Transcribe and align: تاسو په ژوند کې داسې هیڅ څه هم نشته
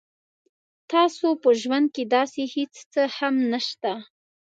تاسو 0.91 1.27
په 1.41 1.49
ژوند 1.61 1.87
کې 1.95 2.03
داسې 2.15 2.43
هیڅ 2.55 2.73
څه 2.93 3.01
هم 3.17 3.35
نشته 3.51 3.91